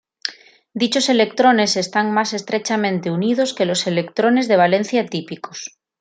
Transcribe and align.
Dichos 0.73 1.09
electrones 1.09 1.77
están 1.77 2.11
más 2.11 2.33
estrechamente 2.33 3.11
unidos 3.11 3.53
que 3.53 3.67
los 3.67 3.85
electrones 3.85 4.47
de 4.47 4.57
valencia 4.57 5.05
típicos. 5.05 5.77